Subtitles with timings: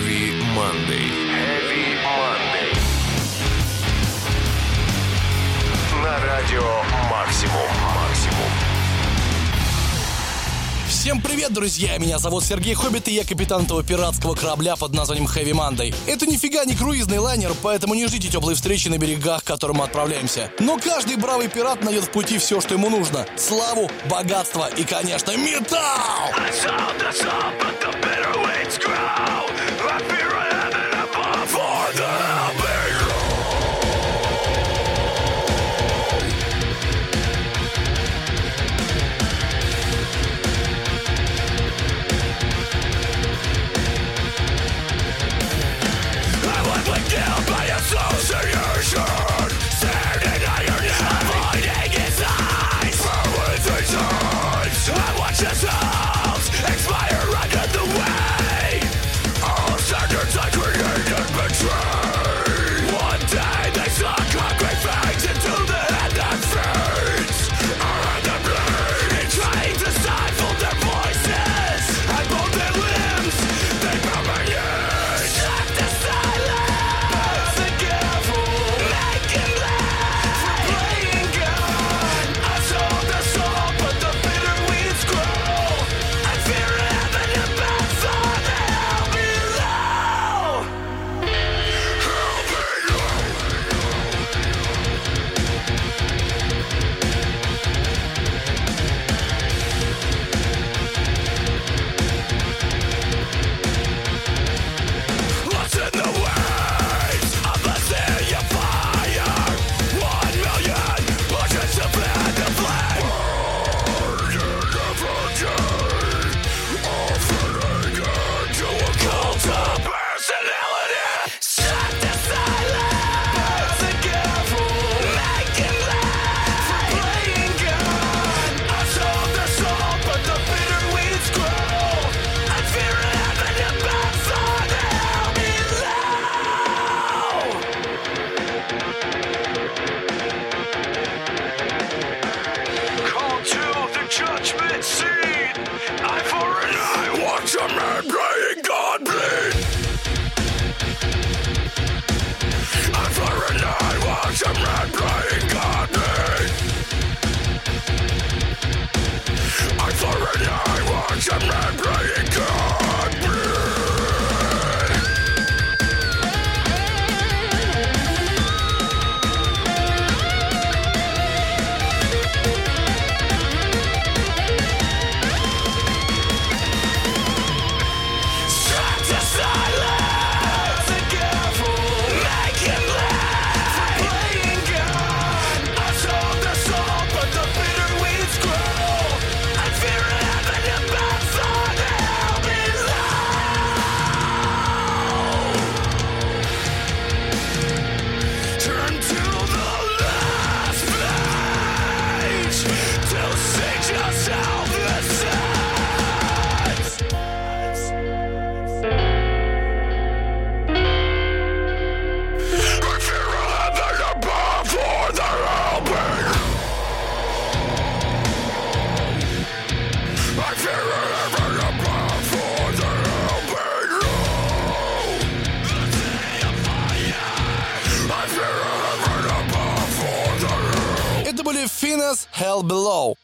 [0.00, 1.08] Heavy Monday.
[1.28, 2.72] Heavy Monday.
[6.02, 6.62] На радио
[7.10, 7.68] Максимум.
[7.94, 8.50] Максимум.
[10.88, 11.98] Всем привет, друзья!
[11.98, 15.94] Меня зовут Сергей Хоббит, и я капитан этого пиратского корабля под названием Heavy Monday.
[16.06, 19.84] Это нифига не круизный лайнер, поэтому не ждите теплой встречи на берегах, к которым мы
[19.84, 20.50] отправляемся.
[20.60, 23.26] Но каждый бравый пират найдет в пути все, что ему нужно.
[23.36, 26.30] Славу, богатство и, конечно, металл!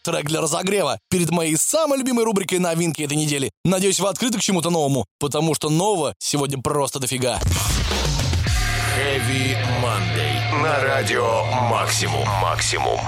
[0.07, 3.51] Трек для разогрева, перед моей самой любимой рубрикой новинки этой недели.
[3.65, 7.41] Надеюсь, вы открыты к чему-то новому, потому что нового сегодня просто дофига.
[8.97, 10.63] Heavy Monday.
[10.63, 12.27] На радио Максимум.
[12.41, 13.01] Максимум.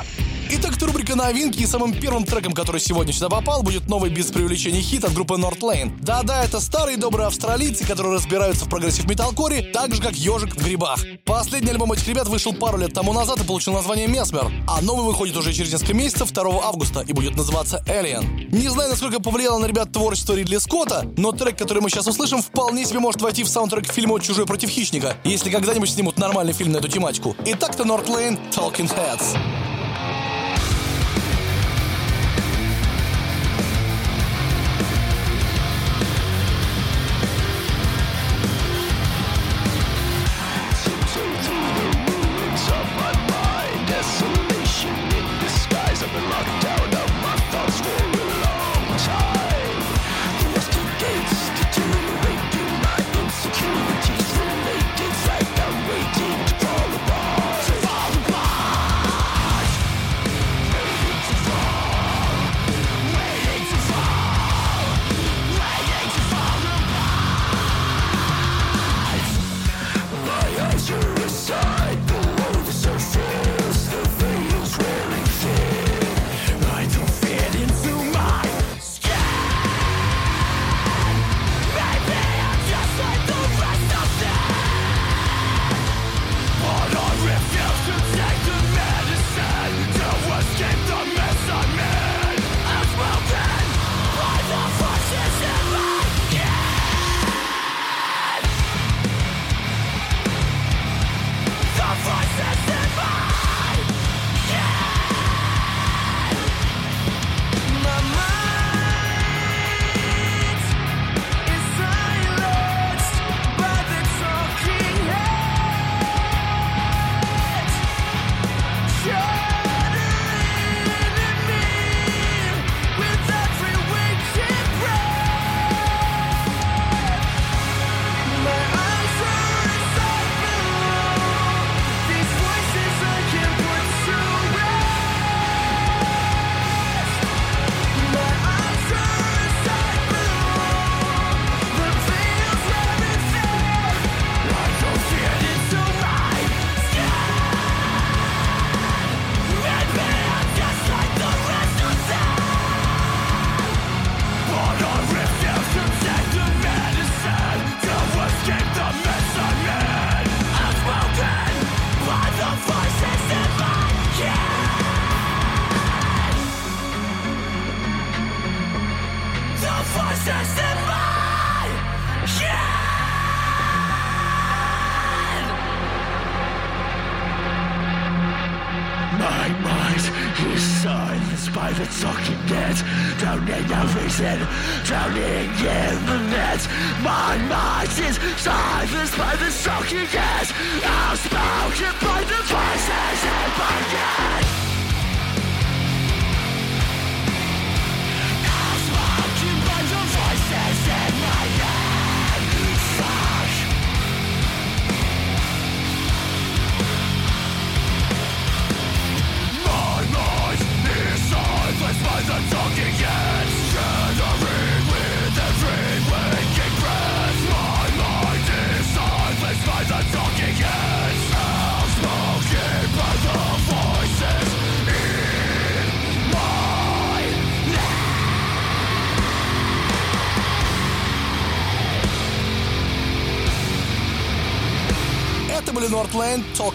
[0.50, 4.26] Итак, это рубрика новинки, и самым первым треком, который сегодня сюда попал, будет новый без
[4.26, 5.92] преувеличения хит от группы Northlane.
[6.00, 10.64] Да-да, это старые добрые австралийцы, которые разбираются в прогрессив металкоре, так же, как ежик в
[10.64, 11.00] грибах.
[11.26, 15.04] Последний альбом этих ребят вышел пару лет тому назад и получил название Mesmer, а новый
[15.04, 18.48] выходит уже через несколько месяцев, 2 августа, и будет называться Alien.
[18.50, 22.40] Не знаю, насколько повлияло на ребят творчество Ридли Скотта, но трек, который мы сейчас услышим,
[22.40, 26.54] вполне себе может войти в саундтрек к фильму «Чужой против хищника», если когда-нибудь снимут нормальный
[26.54, 27.36] фильм на эту тематику.
[27.44, 29.36] Итак-то North Lane Talking Heads.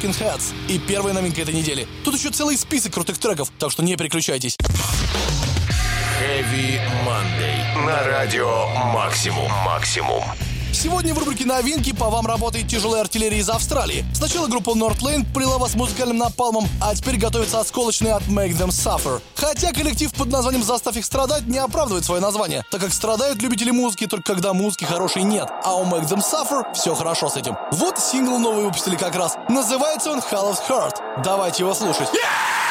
[0.04, 1.88] Talking Heads и первая новинка этой недели.
[2.04, 4.58] Тут еще целый список крутых треков, так что не переключайтесь.
[6.20, 7.86] Heavy Monday.
[7.86, 9.50] На радио Максимум.
[9.66, 10.24] Максимум.
[10.84, 14.04] Сегодня в рубрике «Новинки» по вам работает тяжелая артиллерия из Австралии.
[14.14, 19.22] Сначала группа Northlane полила вас музыкальным напалмом, а теперь готовится осколочный от Make Them Suffer.
[19.34, 23.72] Хотя коллектив под названием «Заставь их страдать» не оправдывает свое название, так как страдают любители
[23.72, 27.56] музыки только когда музыки хорошей нет, а у Make Them Suffer все хорошо с этим.
[27.72, 29.38] Вот сингл новый выпустили как раз.
[29.48, 31.24] Называется он Hell Heart.
[31.24, 32.10] Давайте его слушать.
[32.10, 32.63] Are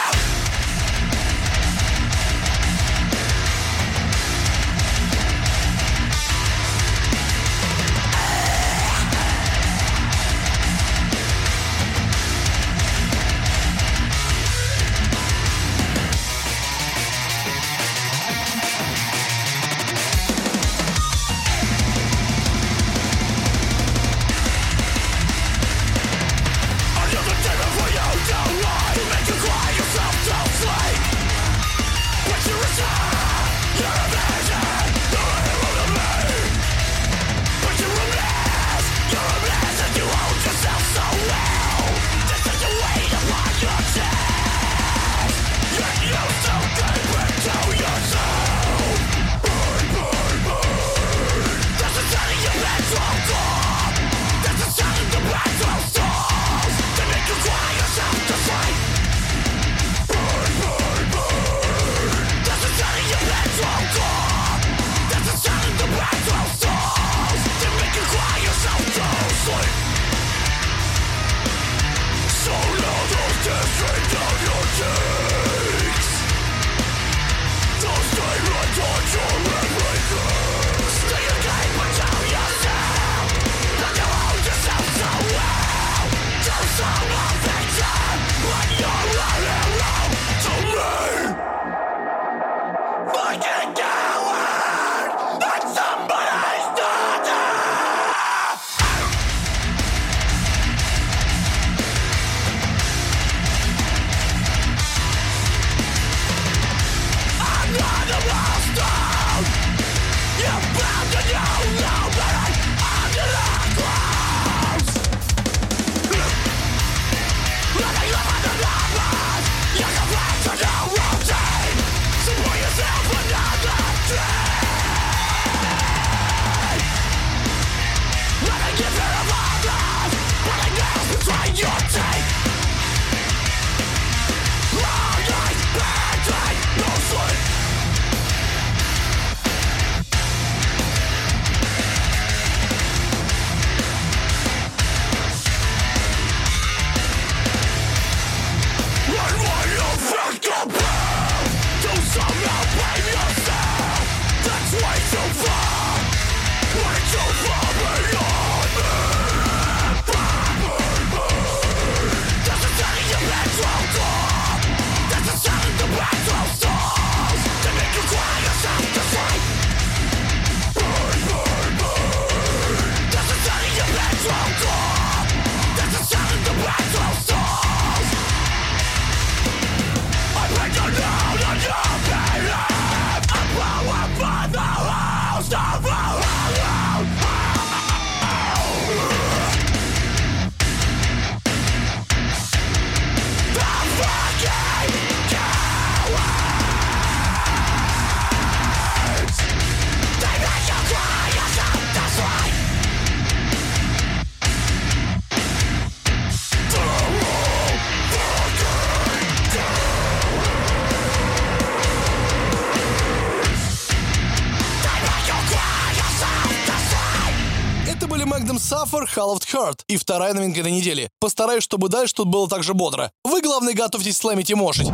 [219.52, 219.80] Heart.
[219.88, 221.10] И вторая новинка этой недели.
[221.20, 223.10] Постараюсь, чтобы дальше тут было так же бодро.
[223.24, 224.88] Вы, главное, готовьтесь слэмить и мошить.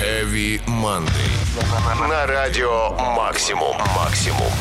[0.00, 2.08] Heavy Monday.
[2.08, 3.76] На радио Максимум.
[3.96, 4.52] Максимум.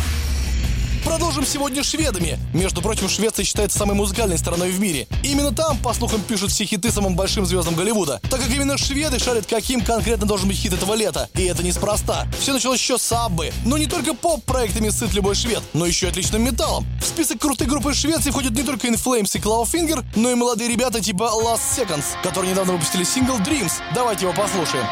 [1.05, 2.39] Продолжим сегодня шведами.
[2.53, 5.07] Между прочим, Швеция считается самой музыкальной страной в мире.
[5.23, 8.21] Именно там, по слухам, пишут все хиты самым большим звездам Голливуда.
[8.29, 11.29] Так как именно шведы шарят, каким конкретно должен быть хит этого лета.
[11.35, 12.25] И это неспроста.
[12.39, 13.51] Все началось еще с Аббы.
[13.65, 16.85] Но не только поп-проектами сыт любой швед, но еще отличным металлом.
[17.01, 20.35] В список крутых групп из Швеции входят не только In Flames и Clawfinger, но и
[20.35, 23.73] молодые ребята типа Last Seconds, которые недавно выпустили сингл Dreams.
[23.93, 24.85] Давайте его послушаем.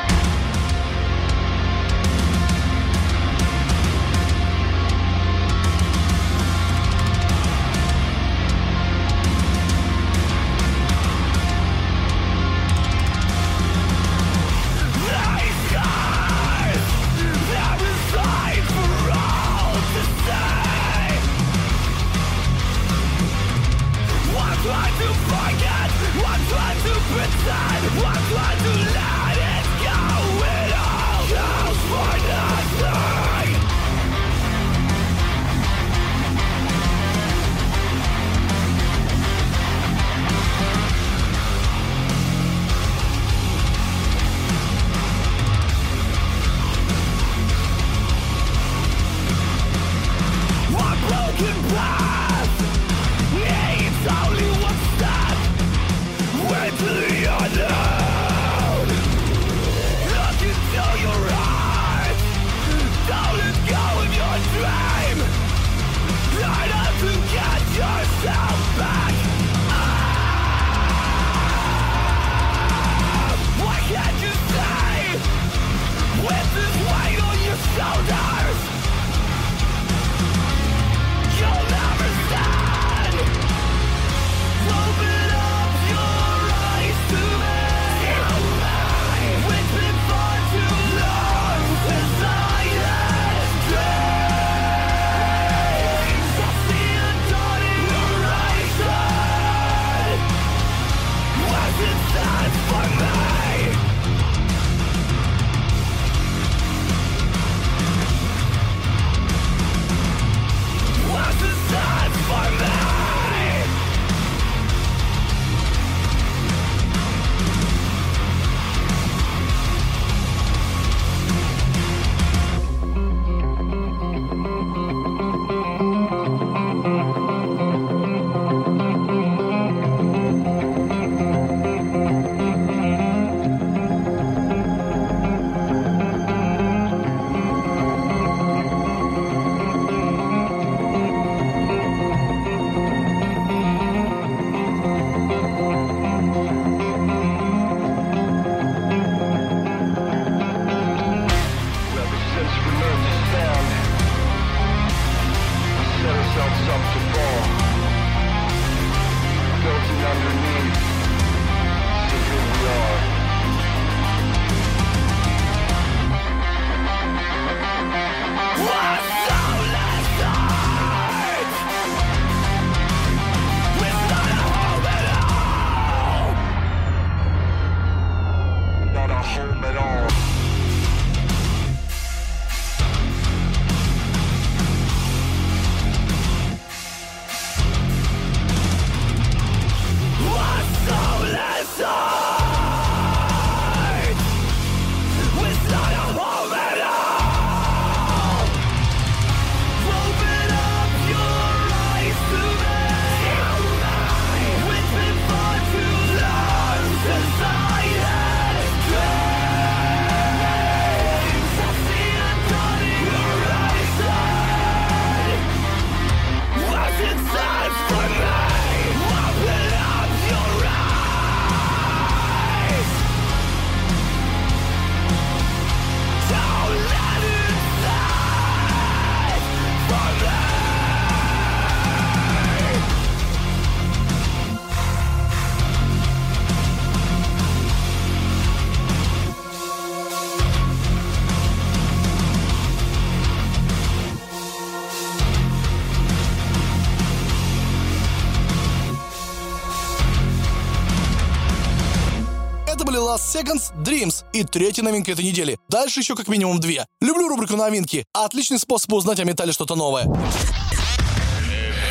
[253.12, 255.60] Last Seconds, Dreams и третья новинка этой недели.
[255.68, 256.86] Дальше еще как минимум две.
[257.02, 258.06] Люблю рубрику новинки.
[258.14, 260.06] Отличный способ узнать о металле что-то новое.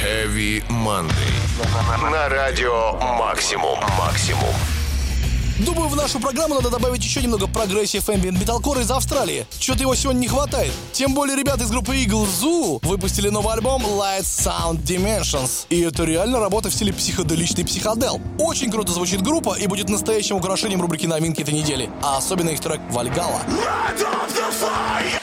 [0.03, 2.11] Heavy Monday.
[2.11, 3.79] На радио «Максимум».
[3.99, 4.80] «Максимум».
[5.65, 9.47] Думаю, в нашу программу надо добавить еще немного progressive ambient metalcore из Австралии.
[9.59, 10.73] Что-то его сегодня не хватает.
[10.93, 15.67] Тем более ребята из группы Eagle Zoo выпустили новый альбом Light Sound Dimensions.
[15.69, 18.21] И это реально работа в стиле психоделичный психодел.
[18.39, 21.91] Очень круто звучит группа и будет настоящим украшением рубрики новинки этой недели.
[22.03, 23.43] А особенно их трек Вальгала.
[23.49, 25.21] Light up the fire.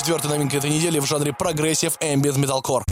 [0.00, 2.84] Четвертая новинка этой недели в жанре progressive ambient metalcore.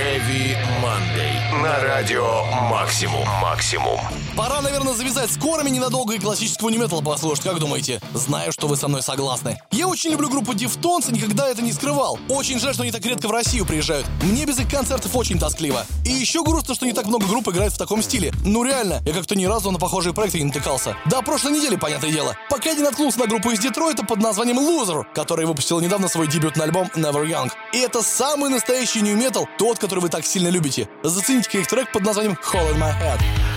[0.00, 1.62] Heavy Monday.
[1.62, 3.28] На радио «Максимум».
[3.42, 4.00] «Максимум».
[4.34, 8.00] Пора, наверное, завязать с ненадолго и классического нью-металла послушать, как думаете?
[8.14, 9.60] Знаю, что вы со мной согласны.
[9.70, 12.18] Я очень люблю группу Deftones и никогда это не скрывал.
[12.28, 14.06] Очень жаль, что они так редко в Россию приезжают.
[14.22, 15.84] Мне без их концертов очень тоскливо.
[16.06, 18.32] И еще грустно, что не так много групп играет в таком стиле.
[18.44, 20.96] Ну реально, я как-то ни разу на похожие проекты не натыкался.
[21.06, 22.36] До прошлой недели, понятное дело.
[22.48, 26.64] Пока не наткнулся на группу из Детройта под названием Loser, которая выпустила недавно свой дебютный
[26.64, 27.50] альбом Never Young.
[27.74, 30.88] И это самый настоящий нью-метал, тот, который вы так сильно любите.
[31.02, 33.49] Зацените-ка их трек под названием Hole in My Head.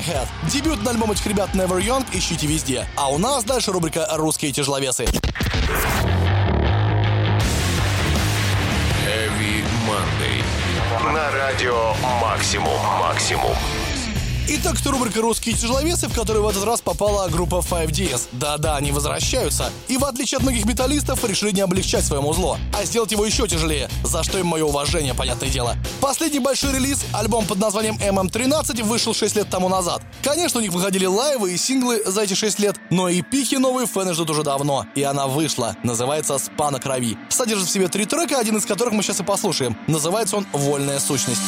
[0.00, 0.28] Head.
[0.50, 2.86] Дебютный альбом этих ребят Never Young ищите везде.
[2.96, 5.04] А у нас дальше рубрика «Русские тяжеловесы».
[9.04, 10.42] Heavy Monday.
[11.12, 12.78] На радио Максимум.
[13.00, 13.54] Максимум.
[14.50, 18.28] Итак, это рубрика «Русские тяжеловесы», в которую в этот раз попала группа 5DS.
[18.32, 19.70] Да-да, они возвращаются.
[19.88, 23.46] И в отличие от многих металлистов, решили не облегчать своему зло, а сделать его еще
[23.46, 25.76] тяжелее, за что им мое уважение, понятное дело.
[26.00, 30.00] Последний большой релиз, альбом под названием MM13, вышел 6 лет тому назад.
[30.22, 33.86] Конечно, у них выходили лайвы и синглы за эти 6 лет, но и пики новые
[33.86, 34.86] фэны ждут уже давно.
[34.94, 35.76] И она вышла.
[35.82, 37.18] Называется «Спа на крови».
[37.28, 39.76] Содержит в себе три трека, один из которых мы сейчас и послушаем.
[39.86, 41.42] Называется он «Вольная сущность».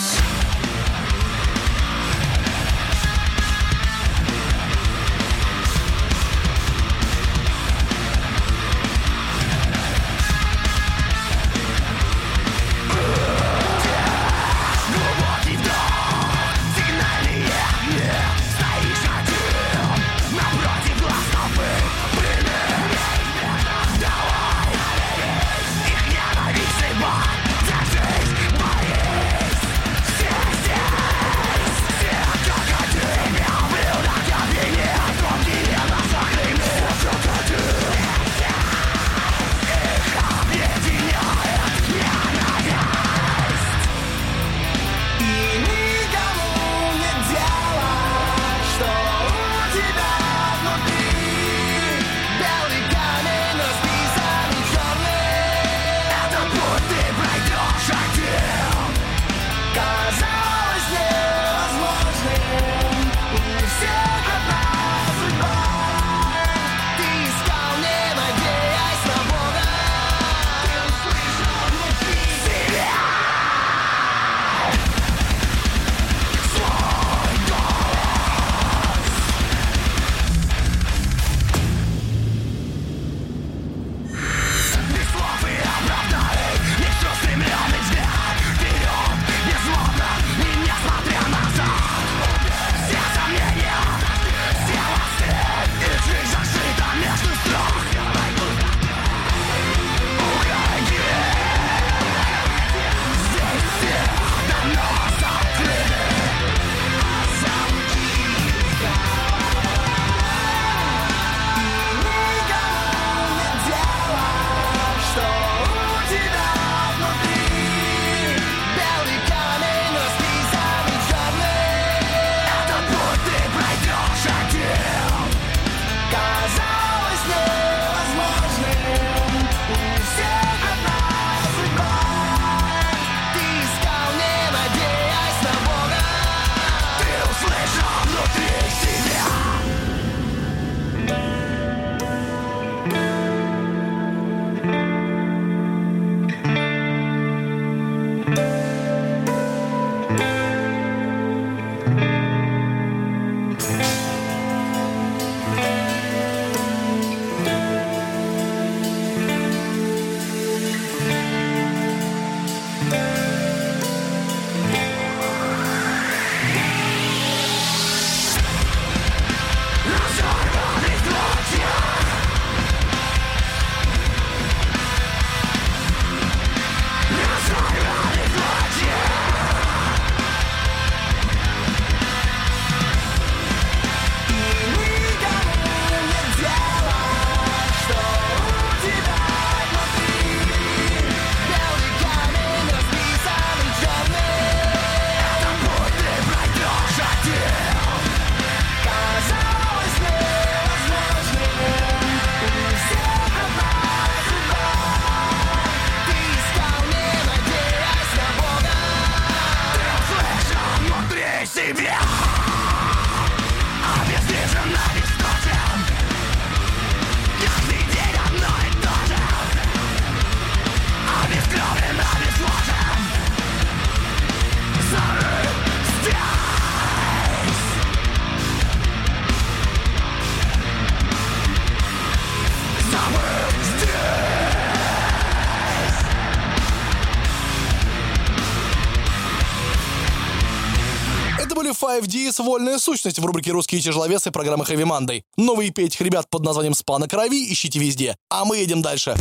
[242.50, 245.22] «Вольная сущность» в рубрике «Русские тяжеловесы» программы Heavy Monday.
[245.36, 248.16] Новые петь ребят под названием «Спа на крови» ищите везде.
[248.28, 249.14] А мы едем дальше.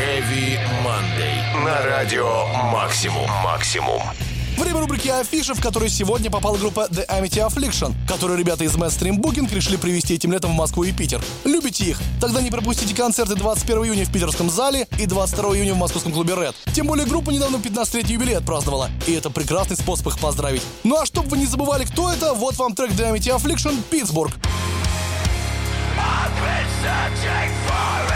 [0.00, 1.62] Heavy Monday.
[1.62, 3.28] На радио Максимум.
[3.44, 4.00] Максимум.
[4.56, 9.18] Время рубрики афиши, в которой сегодня попала группа The Amity Affliction, которую ребята из Mainstream
[9.18, 11.20] Booking решили привезти этим летом в Москву и Питер.
[11.44, 12.00] Любите их?
[12.20, 16.34] Тогда не пропустите концерты 21 июня в питерском зале и 22 июня в московском клубе
[16.34, 16.54] Red.
[16.72, 20.62] Тем более группа недавно 15-летний юбилей отпраздновала, и это прекрасный способ их поздравить.
[20.84, 24.32] Ну а чтобы вы не забывали, кто это, вот вам трек The Amity Affliction «Питтсбург».
[25.96, 28.13] I've been searching for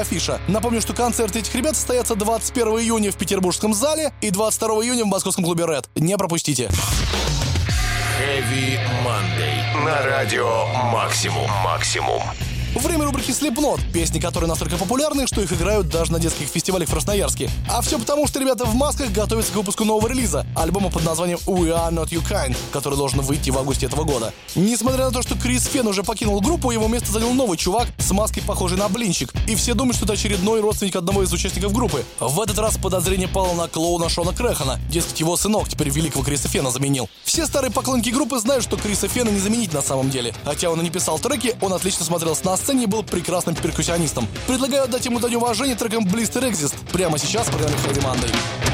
[0.00, 0.40] Афиша.
[0.48, 5.08] Напомню, что концерты этих ребят состоятся 21 июня в Петербургском зале и 22 июня в
[5.08, 5.86] московском клубе Red.
[5.94, 6.70] Не пропустите.
[8.20, 9.84] Heavy Monday.
[9.84, 11.50] На радио Максимум.
[11.64, 12.22] Максимум.
[12.74, 16.92] Время рубрики Slipknot, песни, которые настолько популярны, что их играют даже на детских фестивалях в
[16.92, 17.50] Красноярске.
[17.68, 21.38] А все потому, что ребята в масках готовятся к выпуску нового релиза, альбома под названием
[21.46, 24.32] We Are Not You Kind, который должен выйти в августе этого года.
[24.54, 28.12] Несмотря на то, что Крис Фен уже покинул группу, его место занял новый чувак с
[28.12, 32.04] маской, похожей на блинчик, и все думают, что это очередной родственник одного из участников группы.
[32.20, 36.48] В этот раз подозрение пало на клоуна Шона Крэхана, дескать, его сынок теперь великого Криса
[36.48, 37.08] Фена заменил.
[37.24, 40.34] Все старые поклонники группы знают, что Криса Фена не заменить на самом деле.
[40.44, 44.28] Хотя он и не писал треки, он отлично смотрелся на сцене и был прекрасным перкуссионистом.
[44.46, 48.69] Предлагаю отдать ему дань уважения треком Blister Exist прямо сейчас в программе Heavy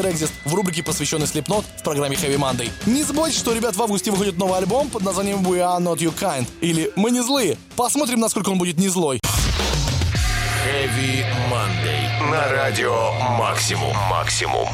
[0.00, 2.70] Blister Exist в рубрике, посвященной Slipknot в программе Heavy Monday.
[2.86, 6.14] Не забывайте, что, ребят, в августе выходит новый альбом под названием We Are Not You
[6.14, 7.56] Kind, или Мы не злые.
[7.76, 9.20] Посмотрим, насколько он будет не злой.
[10.66, 12.30] Heavy Monday.
[12.30, 13.96] На радио Максимум.
[14.10, 14.68] Максимум.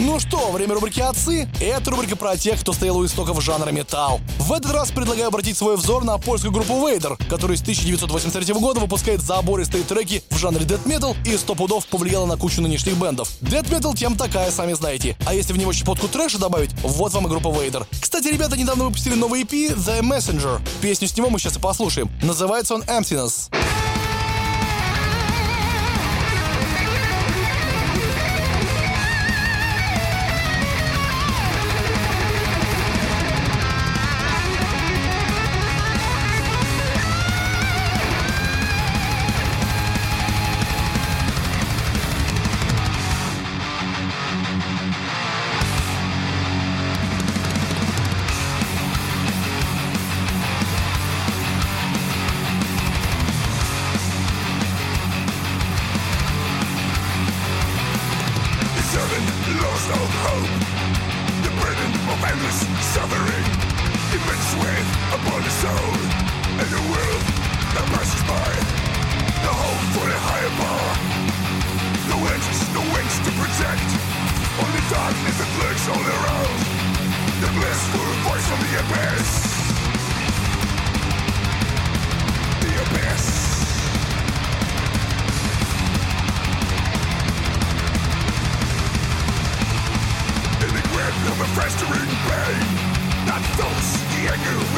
[0.00, 4.20] Ну что, время рубрики «Отцы»— это рубрика про тех, кто стоял у истоков жанра металл.
[4.38, 8.78] В этот раз предлагаю обратить свой взор на польскую группу Vader, которая с 1983 года
[8.78, 13.28] выпускает забористые треки в жанре death metal и сто пудов повлияла на кучу нынешних бендов.
[13.40, 15.16] Death metal тем такая, сами знаете.
[15.26, 17.84] А если в него щепотку трэша добавить, вот вам и группа Vader.
[18.00, 20.60] Кстати, ребята недавно выпустили новый EP The Messenger.
[20.80, 22.08] Песню с него мы сейчас и послушаем.
[22.22, 23.50] Называется он Emptiness.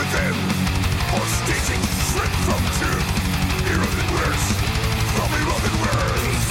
[0.00, 0.34] Within
[1.14, 3.08] Or staging straight from truth
[3.68, 4.44] Eroded words.
[5.14, 6.49] From eroded words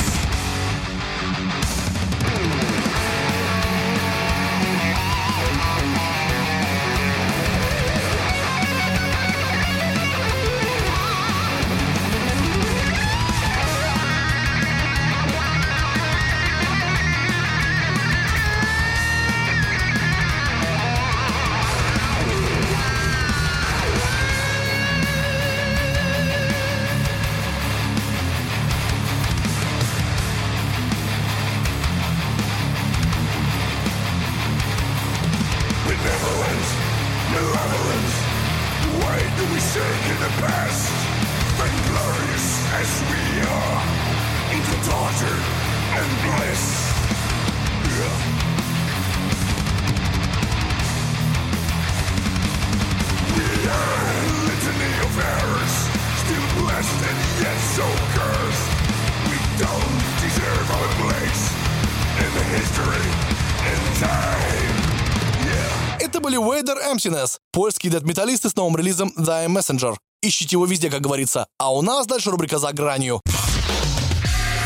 [66.93, 69.95] Emptiness, польские дед-металлисты с новым релизом The Messenger.
[70.21, 71.47] Ищите его везде, как говорится.
[71.57, 73.21] А у нас дальше рубрика «За гранью».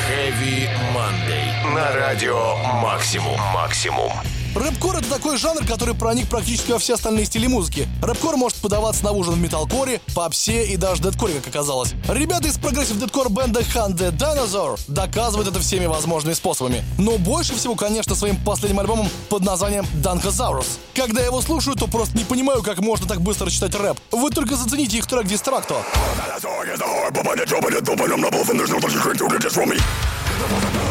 [0.09, 1.73] Heavy Monday.
[1.73, 3.39] На радио Максимум.
[3.53, 4.11] Максимум.
[4.55, 7.87] Рэпкор— это такой жанр, который проник практически во все остальные стили музыки.
[8.01, 11.93] Рэпкор может подаваться на ужин в металкоре, попсе и даже дедкоре, как оказалось.
[12.07, 16.83] Ребята из progressive дедкор бенда Hunt the Dinosaur доказывают это всеми возможными способами.
[16.99, 20.67] Но больше всего, конечно, своим последним альбомом под названием Dankosaurus.
[20.93, 23.97] Когда я его слушаю, то просто не понимаю, как можно так быстро читать рэп.
[24.11, 25.75] Вы только зацените их трек Дистракто.
[30.45, 30.82] I'm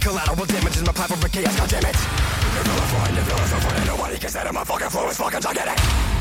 [0.00, 1.92] collateral damage is my platform for chaos, god damn it.
[1.92, 5.18] The villain flying, the villains are funny, nobody can stand in my fucking flow, it's
[5.18, 6.19] fucking gigantic.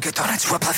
[0.00, 0.68] du peux t'en rendre, sois pas.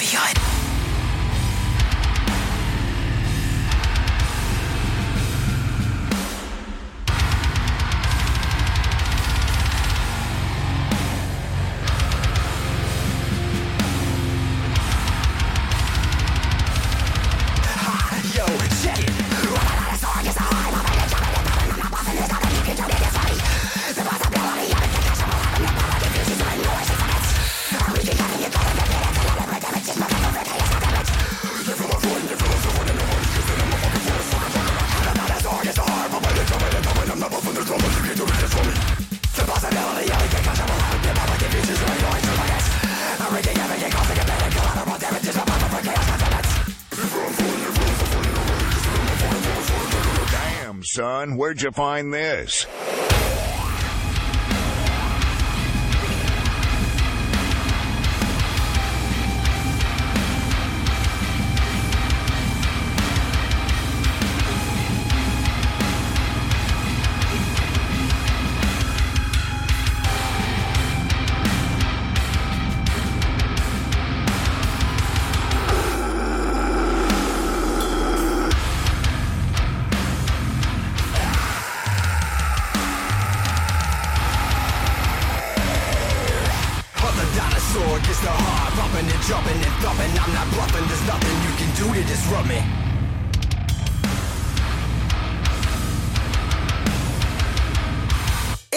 [51.37, 52.67] Where'd you find this?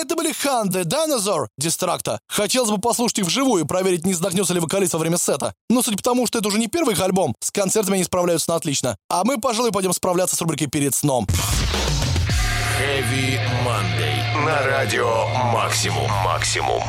[0.04, 2.20] Это были Хан The Dinosaur Дистракта.
[2.28, 5.54] Хотелось бы послушать их вживую и проверить, не задохнется ли вокалист во время сета.
[5.70, 8.50] Но судя по тому, что это уже не первый их альбом, с концертами они справляются
[8.50, 8.98] на отлично.
[9.10, 11.26] А мы, пожалуй, пойдем справляться с рубрикой «Перед сном».
[12.82, 14.46] Heavy Monday.
[14.46, 16.12] На радио Максимум.
[16.26, 16.84] Максимум.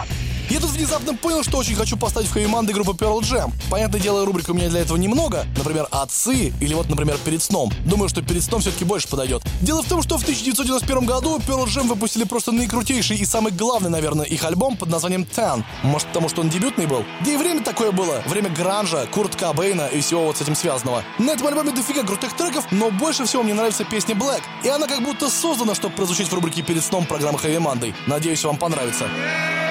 [0.51, 3.51] Я тут внезапно понял, что очень хочу поставить в хэви-манды группы Pearl Jam.
[3.71, 5.47] Понятное дело, рубрик у меня для этого немного.
[5.57, 7.73] Например, «Отцы» или вот, например, «Перед сном».
[7.87, 9.43] Думаю, что «Перед сном» все-таки больше подойдет.
[9.63, 13.89] Дело в том, что в 1991 году Pearl Jam выпустили просто наикрутейший и самый главный,
[13.89, 15.65] наверное, их альбом под названием «Ten».
[15.83, 17.05] Может, потому что он дебютный был?
[17.25, 18.23] Да и время такое было.
[18.27, 21.03] Время гранжа, Курт Кобейна и всего вот с этим связанного.
[21.19, 24.43] На этом альбоме дофига крутых треков, но больше всего мне нравится песня «Black».
[24.63, 27.95] И она как будто создана, чтобы прозвучать в рубрике «Перед сном» программы Heavy Monday.
[28.07, 29.07] Надеюсь, вам понравится.
[29.07, 29.65] As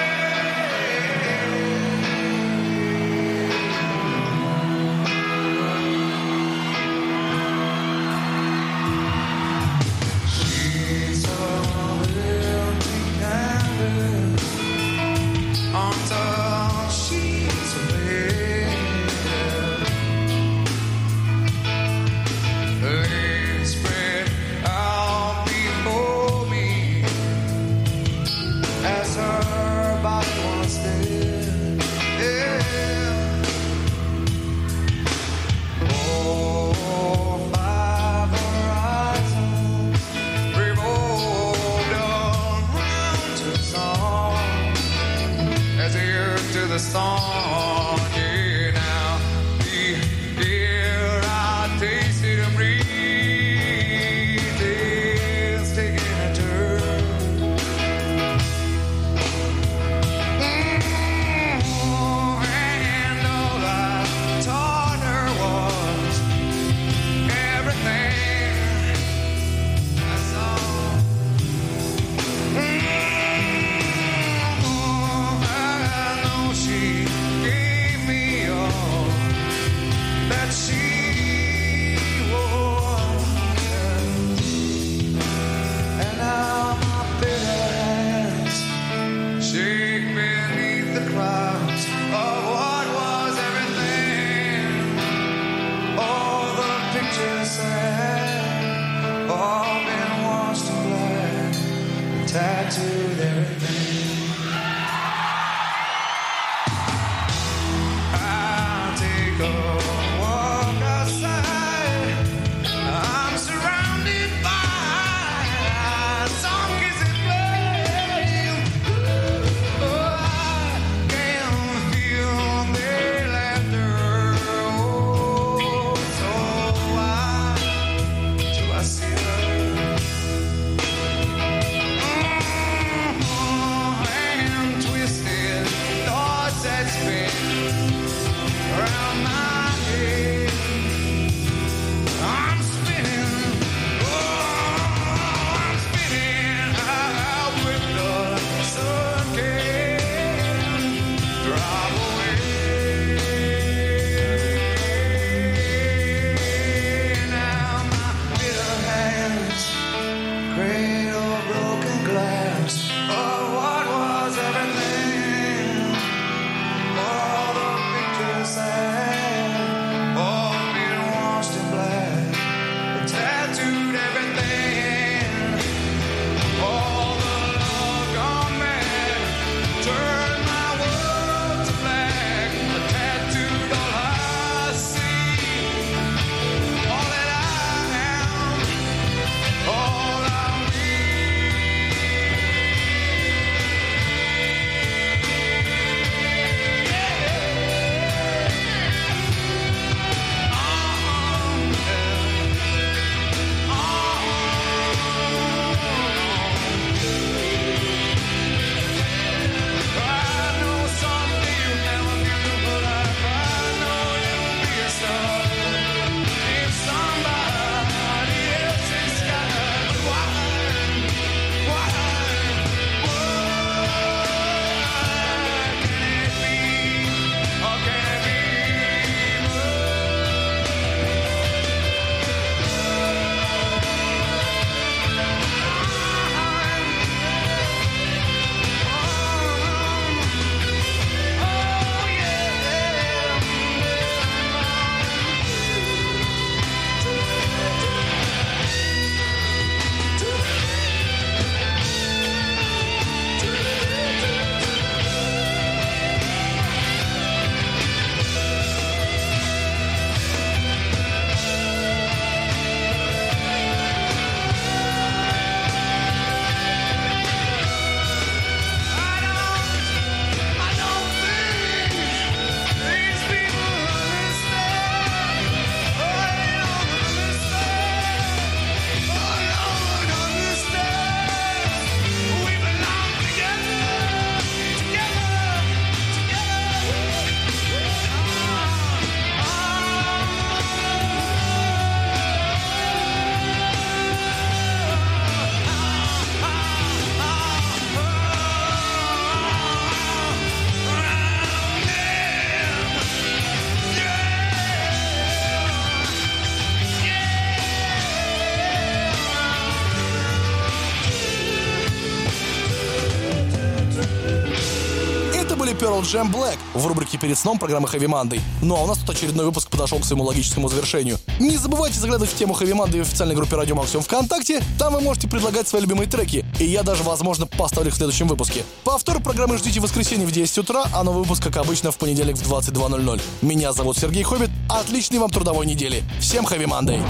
[315.94, 318.40] Pearl Jam Black в рубрике «Перед сном» программы Heavy Monday.
[318.62, 321.18] Ну а у нас тут очередной выпуск подошел к своему логическому завершению.
[321.38, 324.60] Не забывайте заглядывать в тему Heavy Monday в официальной группе Радио Максимум ВКонтакте.
[324.76, 326.44] Там вы можете предлагать свои любимые треки.
[326.58, 328.64] И я даже, возможно, поставлю их в следующем выпуске.
[328.82, 332.38] Повтор программы ждите в воскресенье в 10 утра, а новый выпуск, как обычно, в понедельник
[332.38, 333.22] в 22.00.
[333.42, 334.50] Меня зовут Сергей Хоббит.
[334.68, 336.02] Отличной вам трудовой недели.
[336.18, 337.00] Всем Heavy Monday.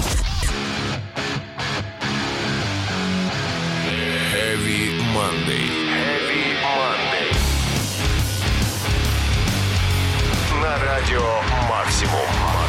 [4.34, 5.83] Heavy Monday.
[11.04, 12.63] Радио Максимум.